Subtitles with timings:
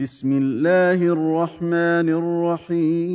[0.00, 2.08] بسم الله الرحمن
[2.62, 3.14] الرحيم.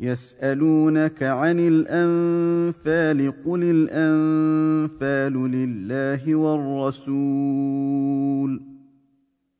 [0.00, 7.58] يسألونك عن الأنفال قل الأنفال لله والرسول.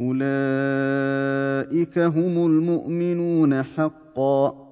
[0.00, 4.68] اولئك هم المؤمنون حقا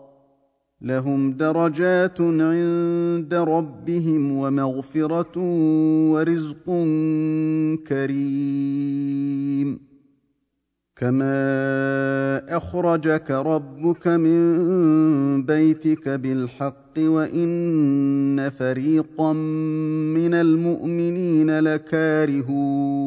[0.81, 5.39] لهم درجات عند ربهم ومغفره
[6.13, 6.65] ورزق
[7.89, 9.79] كريم
[10.97, 19.33] كما اخرجك ربك من بيتك بالحق وان فريقا
[20.13, 23.07] من المؤمنين لكارهون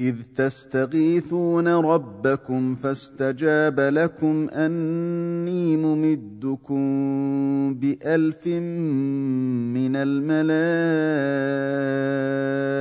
[0.00, 6.84] إذ تستغيثون ربكم فاستجاب لكم أني ممدكم
[7.74, 8.46] بألف
[9.76, 9.96] من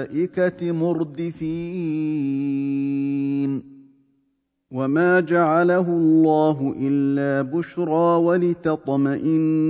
[0.05, 2.13] الملائكة مردفين.
[4.71, 9.61] وما جعله الله إلا بشرى ولتطمئن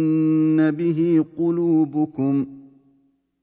[0.72, 2.63] به قلوبكم ۖ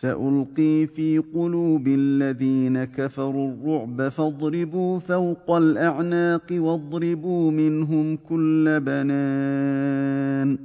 [0.00, 10.58] سألقي في قلوب الذين كفروا الرعب فاضربوا فوق الأعناق واضربوا منهم كل بنان.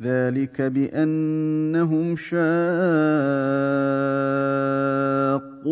[0.00, 2.38] ذلك بأنهم شاقوا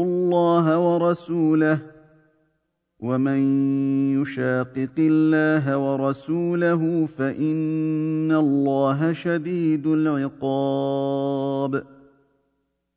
[0.04, 1.78] الله ورسوله.
[3.00, 3.38] ومن
[4.22, 11.95] يشاقق الله ورسوله فإن الله شديد العقاب.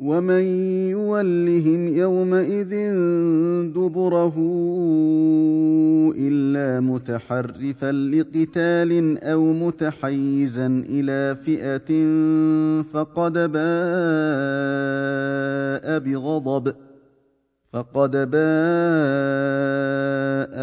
[0.00, 0.42] ومن
[0.90, 2.70] يولهم يومئذ
[3.72, 4.34] دبره
[6.16, 12.04] الا متحرفا لقتال أو متحيزا إلى فئه
[12.82, 13.50] فقد باء
[15.98, 16.74] بغضب
[17.66, 18.30] فقد باء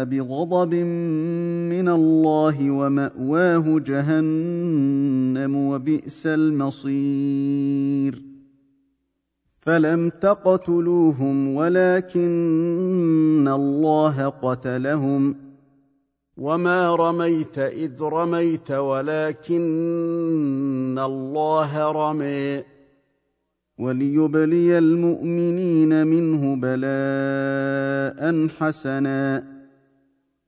[0.04, 8.27] بغضب من الله وماواه جهنم وبئس المصير
[9.60, 15.34] فلم تقتلوهم ولكن الله قتلهم
[16.36, 19.68] وما رميت اذ رميت ولكن
[20.98, 22.62] الله رمي
[23.78, 29.44] وليبلي المؤمنين منه بلاء حسنا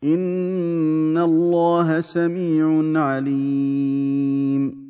[0.05, 4.90] ان الله سميع عليم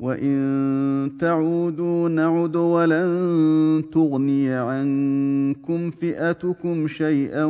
[0.00, 7.44] وان تعودوا نعد ولن تغني عنكم فئتكم شيئا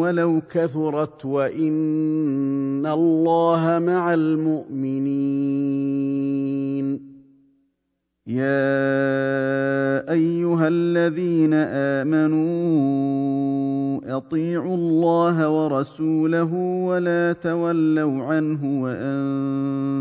[0.00, 5.58] ولو كثرت وان الله مع المؤمنين
[8.26, 8.68] يا
[10.12, 11.54] ايها الذين
[12.04, 12.78] امنوا
[14.16, 16.54] اطيعوا الله ورسوله
[16.84, 19.77] ولا تولوا عنه وأنتم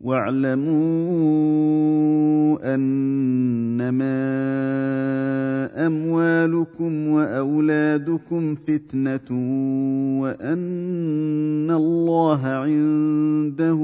[0.00, 1.58] واعلموا
[2.74, 4.18] أنما
[5.86, 9.30] أموالكم وأولادكم فتنة
[10.22, 13.80] وأن الله عنده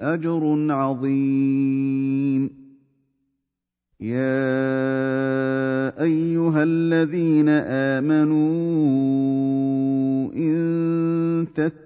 [0.00, 2.50] أجر عظيم.
[4.00, 4.36] يا
[6.02, 7.48] أيها الذين
[7.98, 8.46] آمنوا
[10.36, 11.85] إن تتقوا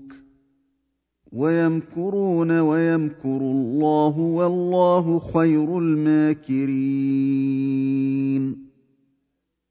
[1.31, 7.11] ويمكرون ويمكر الله والله خير الماكرين.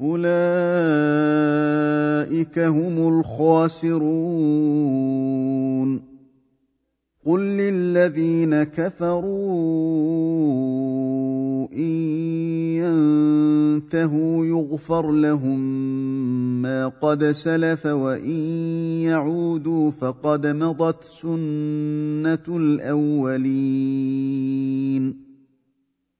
[0.00, 0.28] أولئك
[2.58, 4.08] هم الخاسرون.
[7.26, 9.28] قل للذين كفروا
[11.72, 12.08] إن
[12.78, 15.58] ينتهوا يغفر لهم
[16.62, 18.40] ما قد سلف وإن
[19.02, 24.08] يعودوا فقد مضت سنة الأولين.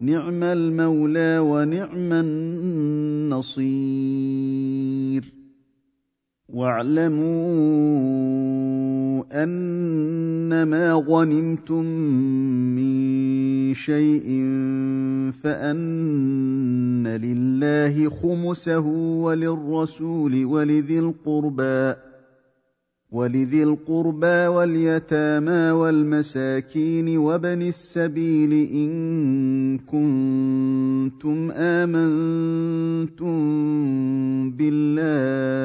[0.00, 3.64] نعم المولى ونعم النصير.
[6.48, 7.84] واعلموا
[9.44, 11.84] أنما غنمتم
[12.74, 12.94] من
[13.74, 14.26] شيء
[15.42, 18.86] فأن لله خمسه
[19.24, 21.94] وللرسول ولذي القربى.
[23.14, 33.34] ولذي القربى واليتامى والمساكين وابن السبيل إن كنتم آمنتم
[34.50, 35.64] بالله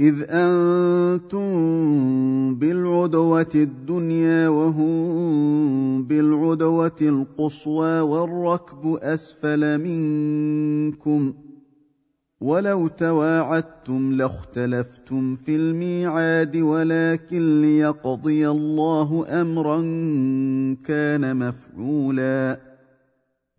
[0.00, 1.48] إذ أنتم
[2.54, 11.34] بالعدوة الدنيا وهم بالعدوة القصوى والركب أسفل منكم
[12.40, 19.80] ولو تواعدتم لاختلفتم في الميعاد ولكن ليقضي الله أمرا
[20.84, 22.65] كان مفعولا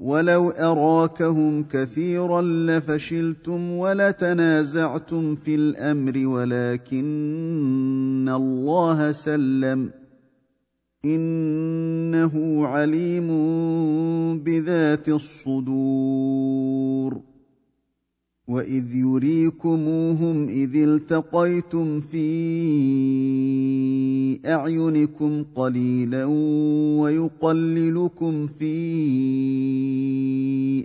[0.00, 7.04] ولو اراكهم كثيرا لفشلتم ولتنازعتم في الامر ولكن
[8.36, 9.90] الله سلم
[11.04, 13.28] انه عليم
[14.38, 16.76] بذات الصدور
[18.48, 22.26] واذ يريكموهم اذ التقيتم في
[24.46, 26.24] اعينكم قليلا
[27.00, 28.76] ويقللكم في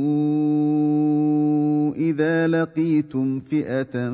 [1.94, 4.10] إذا لقيتم فئة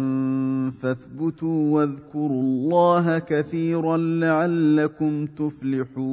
[0.71, 6.13] فاثبتوا واذكروا الله كثيرا لعلكم تفلحون.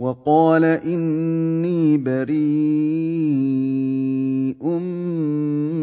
[0.00, 2.40] وقال إني بريء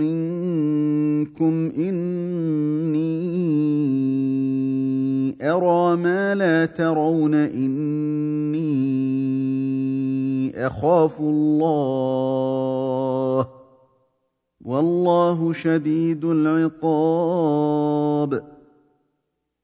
[0.02, 3.08] منكم إني
[5.42, 8.68] أرى ما لا ترون إني
[10.68, 12.58] أخاف الله.
[14.62, 17.78] والله شديد العقاب.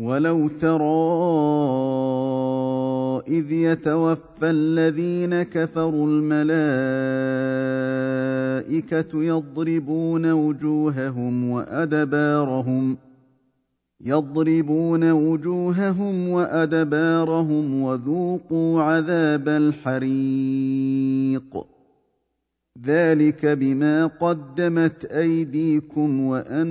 [0.00, 1.00] ولو ترى
[3.28, 6.42] اذ يتوفى الذين كفروا الملائكه
[9.22, 12.96] يضربون وجوههم وادبارهم
[14.00, 20.90] يضربون وجوههم وادبارهم وذوقوا عذاب الحريق
[22.84, 26.66] ذلك بما قدمت ايديكم وان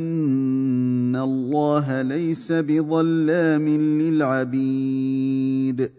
[1.19, 3.67] الله ليس بظلام
[4.01, 5.89] للعبيد.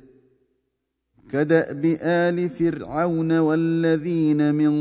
[1.30, 4.72] كدأب آل فرعون والذين من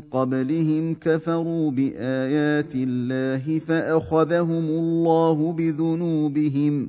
[0.00, 6.88] قبلهم كفروا بآيات الله فأخذهم الله بذنوبهم.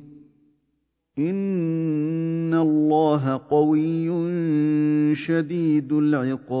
[1.18, 4.10] إن الله قوي
[5.14, 6.60] شديد العقاب.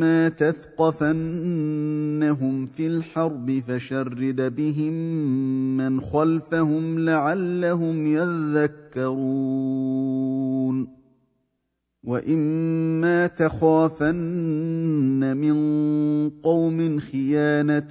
[0.00, 1.06] فاما تثقفنهم
[2.66, 4.92] في الحرب فشرد بهم
[5.76, 8.06] من خلفهم لعلهم
[8.96, 9.40] يذكرون.
[12.04, 14.16] وإما تخافن
[15.36, 15.54] من
[16.30, 17.90] قوم خيانة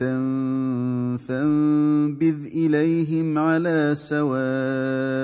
[1.17, 5.19] فانبذ إليهم على سواء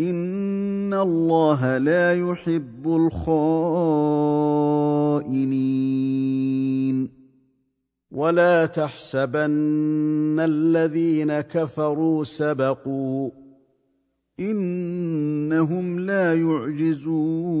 [0.00, 3.40] ان الله لا يحب الخائنين
[8.10, 13.30] ولا تحسبن الذين كفروا سبقوا
[14.40, 17.60] انهم لا يعجزون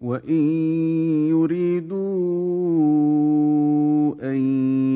[0.00, 0.34] وان
[1.28, 1.98] يريدوا
[4.22, 4.38] ان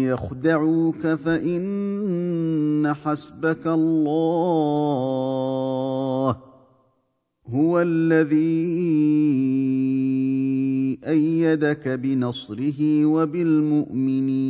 [0.03, 4.93] يخدعوك فان حسبك الله
[7.47, 8.93] هو الذي
[11.09, 14.43] إيدك بنصره وبالمؤمنين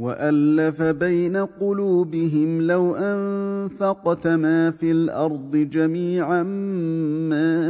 [0.00, 7.60] وألف بين قلوبهم لو أنفقت ما في الأرض جميعا ما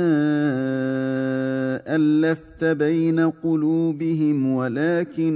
[1.86, 5.32] ألفت بين قلوبهم ولكن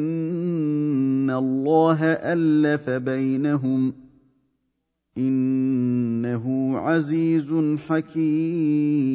[1.38, 3.92] الله ألف بينهم
[5.18, 7.54] إنه عزيز
[7.88, 9.14] حكيم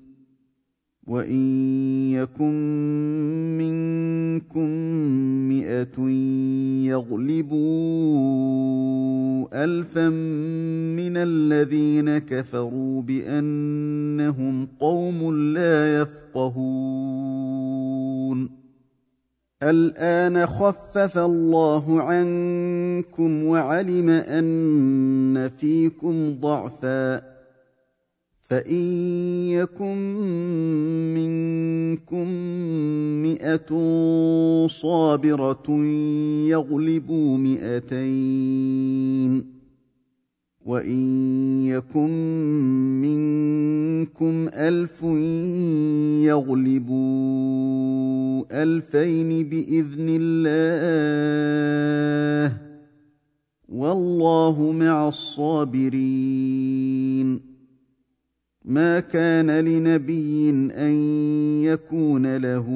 [1.07, 2.53] وان يكن
[3.57, 4.69] منكم
[5.49, 6.09] مئه
[6.89, 7.61] يغلبوا
[9.63, 17.41] الفا من الذين كفروا بانهم قوم لا يفقهون
[19.63, 27.30] الان خفف الله عنكم وعلم ان فيكم ضعفا
[28.51, 29.97] فان يكن
[31.15, 32.27] منكم
[33.23, 33.71] مئه
[34.67, 35.67] صابره
[36.47, 39.31] يغلبوا مئتين
[40.65, 41.01] وان
[41.65, 42.09] يكن
[43.01, 45.03] منكم الف
[46.27, 47.01] يغلبوا
[48.51, 52.57] الفين باذن الله
[53.69, 55.91] والله مع الصابرين
[58.65, 60.91] ما كان لنبي أن
[61.63, 62.67] يكون له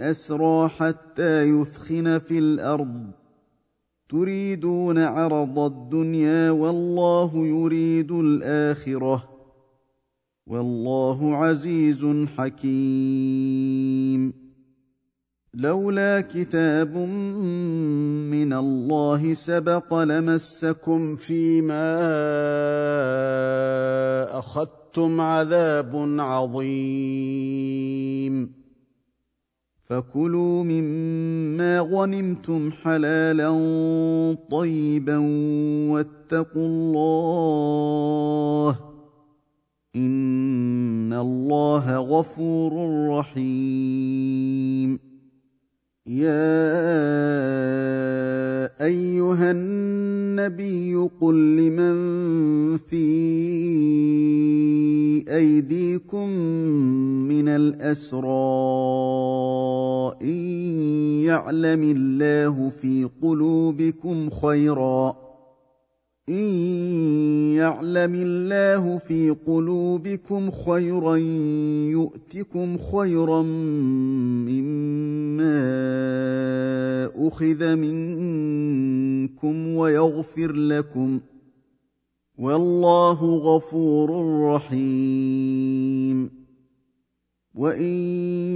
[0.00, 3.10] أسرى حتى يثخن في الأرض.
[4.08, 9.28] تريدون عرض الدنيا والله يريد الآخرة.
[10.46, 14.32] والله عزيز حكيم.
[15.54, 16.96] لولا كتاب
[18.30, 21.98] من الله سبق لمسكم فيما
[24.52, 26.62] أخذتم عذاب عظيم.
[29.78, 33.50] فكلوا مما غنمتم حلالا
[34.50, 35.18] طيبا
[35.90, 38.78] واتقوا الله.
[39.96, 42.72] إن الله غفور
[43.08, 45.11] رحيم.
[46.12, 46.52] يا
[48.84, 51.96] أيها النبي قل لمن
[52.76, 53.04] في
[55.36, 56.28] أيديكم
[57.28, 58.28] من الأسرى
[60.22, 60.36] إن
[61.24, 65.16] يعلم الله في قلوبكم خيرا
[66.32, 66.48] ان
[67.56, 71.16] يعلم الله في قلوبكم خيرا
[71.90, 73.42] يؤتكم خيرا
[74.48, 75.62] مما
[77.28, 81.20] اخذ منكم ويغفر لكم
[82.38, 86.30] والله غفور رحيم.
[87.54, 87.92] وان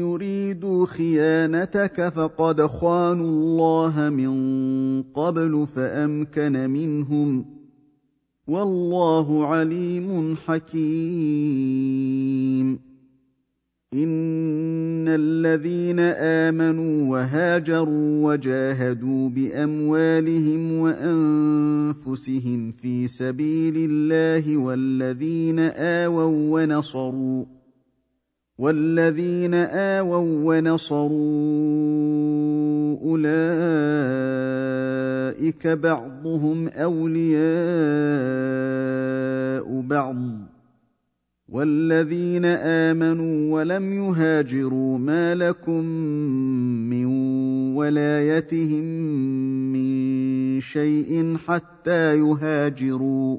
[0.01, 7.56] يريدوا خيانتك فقد خانوا الله من قبل فامكن منهم
[8.47, 12.17] والله عليم حكيم.
[13.95, 27.56] إن الذين آمنوا وهاجروا وجاهدوا بأموالهم وأنفسهم في سبيل الله والذين آووا ونصروا
[28.59, 31.17] والذين اووا ونصروا
[33.03, 33.37] اولئك
[35.67, 37.37] بعضهم اولياء
[39.81, 40.17] بعض
[41.49, 45.85] والذين امنوا ولم يهاجروا ما لكم
[46.91, 47.07] من
[47.77, 48.85] ولايتهم
[49.73, 53.39] من شيء حتى يهاجروا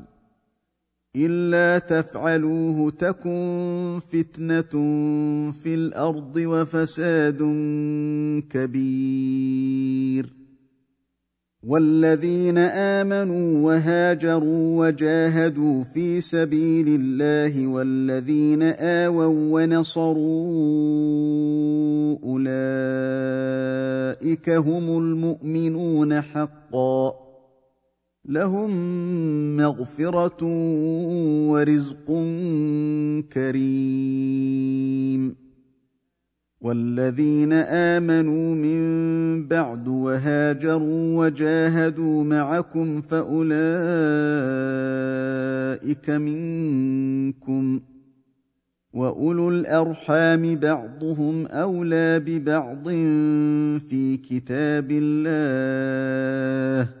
[1.15, 4.71] إلا تفعلوه تكن فتنة
[5.51, 7.37] في الأرض وفساد
[8.49, 10.33] كبير.
[11.63, 20.57] والذين آمنوا وهاجروا وجاهدوا في سبيل الله والذين آووا ونصروا
[22.23, 27.30] أولئك هم المؤمنون حقا.
[28.25, 28.71] لهم
[29.57, 30.45] مغفرة
[31.49, 32.05] ورزق
[33.33, 35.35] كريم.
[36.61, 43.49] والذين آمنوا من بعد وهاجروا وجاهدوا معكم فأولئك
[46.09, 47.79] منكم.
[48.93, 52.89] وأولو الأرحام بعضهم أولى ببعض
[53.79, 57.00] في كتاب الله.